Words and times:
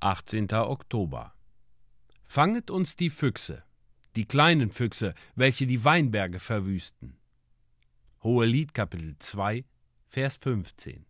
18. 0.00 0.52
Oktober. 0.52 1.34
Fanget 2.22 2.70
uns 2.70 2.94
die 2.94 3.10
Füchse, 3.10 3.64
die 4.14 4.26
kleinen 4.26 4.70
Füchse, 4.70 5.12
welche 5.34 5.66
die 5.66 5.82
Weinberge 5.82 6.38
verwüsten. 6.38 7.18
Hohe 8.22 8.46
Lied 8.46 8.74
Kapitel 8.74 9.16
2, 9.18 9.64
Vers 10.06 10.36
15. 10.36 11.04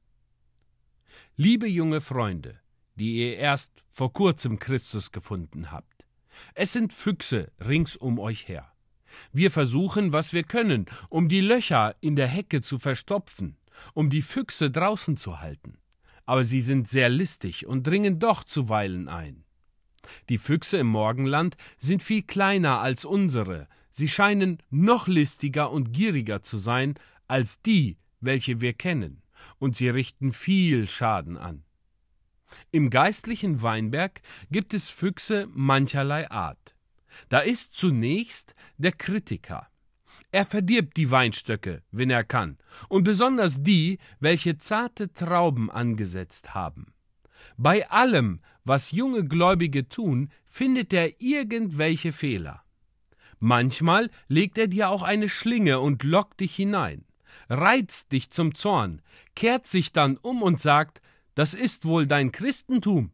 Liebe 1.36 1.66
junge 1.66 2.00
Freunde, 2.00 2.60
die 2.94 3.18
ihr 3.18 3.36
erst 3.36 3.84
vor 3.90 4.14
kurzem 4.14 4.58
Christus 4.58 5.12
gefunden 5.12 5.70
habt. 5.70 6.06
Es 6.54 6.72
sind 6.72 6.94
Füchse 6.94 7.52
rings 7.60 7.94
um 7.94 8.18
euch 8.18 8.48
her. 8.48 8.72
Wir 9.32 9.50
versuchen, 9.50 10.14
was 10.14 10.32
wir 10.32 10.44
können, 10.44 10.86
um 11.10 11.28
die 11.28 11.42
Löcher 11.42 11.94
in 12.00 12.16
der 12.16 12.28
Hecke 12.28 12.62
zu 12.62 12.78
verstopfen, 12.78 13.58
um 13.92 14.08
die 14.08 14.22
Füchse 14.22 14.70
draußen 14.70 15.18
zu 15.18 15.40
halten 15.40 15.78
aber 16.28 16.44
sie 16.44 16.60
sind 16.60 16.86
sehr 16.86 17.08
listig 17.08 17.66
und 17.66 17.86
dringen 17.86 18.18
doch 18.18 18.44
zuweilen 18.44 19.08
ein. 19.08 19.44
Die 20.28 20.36
Füchse 20.36 20.76
im 20.76 20.86
Morgenland 20.88 21.56
sind 21.78 22.02
viel 22.02 22.22
kleiner 22.22 22.80
als 22.80 23.06
unsere, 23.06 23.66
sie 23.88 24.08
scheinen 24.08 24.58
noch 24.68 25.08
listiger 25.08 25.70
und 25.70 25.94
gieriger 25.94 26.42
zu 26.42 26.58
sein 26.58 26.98
als 27.28 27.62
die, 27.62 27.96
welche 28.20 28.60
wir 28.60 28.74
kennen, 28.74 29.22
und 29.58 29.74
sie 29.74 29.88
richten 29.88 30.34
viel 30.34 30.86
Schaden 30.86 31.38
an. 31.38 31.64
Im 32.72 32.90
geistlichen 32.90 33.62
Weinberg 33.62 34.20
gibt 34.50 34.74
es 34.74 34.90
Füchse 34.90 35.48
mancherlei 35.54 36.30
Art. 36.30 36.76
Da 37.30 37.38
ist 37.38 37.72
zunächst 37.72 38.54
der 38.76 38.92
Kritiker, 38.92 39.70
er 40.30 40.44
verdirbt 40.44 40.96
die 40.96 41.10
Weinstöcke, 41.10 41.82
wenn 41.90 42.10
er 42.10 42.24
kann, 42.24 42.58
und 42.88 43.04
besonders 43.04 43.62
die, 43.62 43.98
welche 44.20 44.58
zarte 44.58 45.12
Trauben 45.12 45.70
angesetzt 45.70 46.54
haben. 46.54 46.92
Bei 47.56 47.90
allem, 47.90 48.40
was 48.64 48.92
junge 48.92 49.24
Gläubige 49.24 49.88
tun, 49.88 50.30
findet 50.46 50.92
er 50.92 51.20
irgendwelche 51.20 52.12
Fehler. 52.12 52.62
Manchmal 53.40 54.10
legt 54.26 54.58
er 54.58 54.66
dir 54.66 54.88
auch 54.88 55.02
eine 55.02 55.28
Schlinge 55.28 55.80
und 55.80 56.02
lockt 56.02 56.40
dich 56.40 56.54
hinein, 56.54 57.04
reizt 57.48 58.12
dich 58.12 58.30
zum 58.30 58.54
Zorn, 58.54 59.02
kehrt 59.34 59.66
sich 59.66 59.92
dann 59.92 60.16
um 60.16 60.42
und 60.42 60.60
sagt, 60.60 61.00
das 61.34 61.54
ist 61.54 61.84
wohl 61.84 62.06
dein 62.06 62.32
Christentum. 62.32 63.12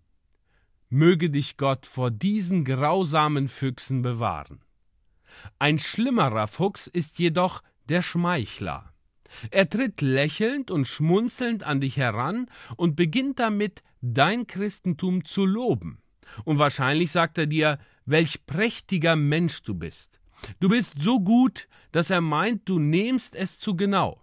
Möge 0.88 1.28
dich 1.28 1.56
Gott 1.56 1.86
vor 1.86 2.10
diesen 2.10 2.64
grausamen 2.64 3.48
Füchsen 3.48 4.00
bewahren. 4.00 4.60
Ein 5.58 5.78
schlimmerer 5.78 6.46
Fuchs 6.46 6.86
ist 6.86 7.18
jedoch 7.18 7.62
der 7.88 8.02
Schmeichler. 8.02 8.92
Er 9.50 9.68
tritt 9.68 10.00
lächelnd 10.00 10.70
und 10.70 10.86
schmunzelnd 10.86 11.64
an 11.64 11.80
dich 11.80 11.96
heran 11.96 12.46
und 12.76 12.96
beginnt 12.96 13.38
damit, 13.38 13.82
dein 14.00 14.46
Christentum 14.46 15.24
zu 15.24 15.44
loben. 15.44 15.98
Und 16.44 16.58
wahrscheinlich 16.58 17.10
sagt 17.10 17.38
er 17.38 17.46
dir, 17.46 17.78
welch 18.04 18.46
prächtiger 18.46 19.16
Mensch 19.16 19.62
du 19.62 19.74
bist. 19.74 20.20
Du 20.60 20.68
bist 20.68 21.00
so 21.00 21.20
gut, 21.20 21.68
dass 21.92 22.10
er 22.10 22.20
meint, 22.20 22.68
du 22.68 22.78
nehmst 22.78 23.34
es 23.34 23.58
zu 23.58 23.76
genau. 23.76 24.22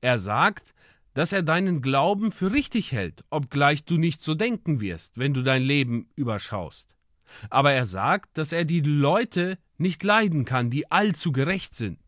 Er 0.00 0.18
sagt, 0.18 0.74
dass 1.14 1.32
er 1.32 1.42
deinen 1.42 1.80
Glauben 1.80 2.32
für 2.32 2.52
richtig 2.52 2.92
hält, 2.92 3.24
obgleich 3.30 3.84
du 3.84 3.96
nicht 3.96 4.22
so 4.22 4.34
denken 4.34 4.80
wirst, 4.80 5.16
wenn 5.16 5.32
du 5.32 5.42
dein 5.42 5.62
Leben 5.62 6.08
überschaust. 6.16 6.93
Aber 7.50 7.72
er 7.72 7.86
sagt, 7.86 8.38
dass 8.38 8.52
er 8.52 8.64
die 8.64 8.80
Leute 8.80 9.58
nicht 9.78 10.02
leiden 10.02 10.44
kann, 10.44 10.70
die 10.70 10.90
allzu 10.90 11.32
gerecht 11.32 11.74
sind. 11.74 11.98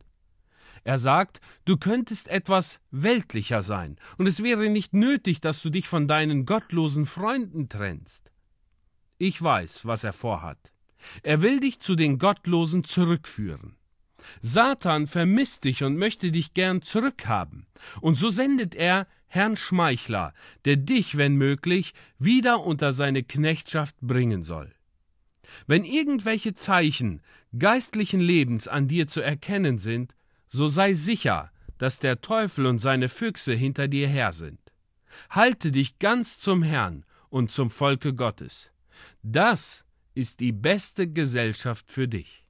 Er 0.85 1.01
sagt, 1.01 1.41
du 1.65 1.77
könntest 1.77 2.29
etwas 2.29 2.81
weltlicher 2.93 3.63
sein, 3.63 3.97
und 4.19 4.29
es 4.29 4.45
wäre 4.45 4.71
nicht 4.71 4.95
nötig, 4.95 5.41
dass 5.41 5.61
du 5.61 5.69
dich 5.69 5.89
von 5.89 6.07
deinen 6.07 6.47
gottlosen 6.47 7.07
Freunden 7.07 7.69
trennst. 7.69 8.31
Ich 9.19 9.43
weiß, 9.43 9.85
was 9.85 10.05
er 10.05 10.13
vorhat. 10.13 10.73
Er 11.25 11.43
will 11.43 11.59
dich 11.59 11.81
zu 11.81 11.97
den 11.97 12.19
Gottlosen 12.19 12.85
zurückführen. 12.85 13.77
Satan 14.43 15.09
vermisst 15.09 15.65
dich 15.65 15.83
und 15.83 15.97
möchte 15.97 16.31
dich 16.31 16.55
gern 16.55 16.83
zurückhaben, 16.83 17.67
und 18.01 18.15
so 18.15 18.31
sendet 18.31 18.77
er 18.77 19.09
Herrn 19.27 19.57
Schmeichler, 19.57 20.35
der 20.67 20.77
dich, 20.77 21.17
wenn 21.17 21.35
möglich, 21.35 21.95
wieder 22.21 22.65
unter 22.65 22.93
seine 22.93 23.25
Knechtschaft 23.25 23.97
bringen 24.01 24.45
soll. 24.45 24.76
Wenn 25.67 25.85
irgendwelche 25.85 26.55
Zeichen 26.55 27.21
geistlichen 27.59 28.21
Lebens 28.21 28.69
an 28.69 28.89
dir 28.89 29.07
zu 29.07 29.21
erkennen 29.21 29.79
sind, 29.79 30.15
so 30.49 30.69
sei 30.69 30.95
sicher, 30.95 31.51
dass 31.79 31.99
der 31.99 32.21
Teufel 32.21 32.67
und 32.67 32.79
seine 32.79 33.09
Füchse 33.09 33.53
hinter 33.53 33.89
dir 33.89 34.09
her 34.09 34.33
sind. 34.33 34.61
Halte 35.31 35.73
dich 35.73 35.99
ganz 35.99 36.39
zum 36.39 36.63
Herrn 36.63 37.05
und 37.29 37.51
zum 37.51 37.71
Volke 37.71 38.15
Gottes. 38.15 38.73
Das 39.23 39.85
ist 40.15 40.41
die 40.41 40.53
beste 40.53 41.09
Gesellschaft 41.09 41.91
für 41.91 42.09
dich. 42.09 42.46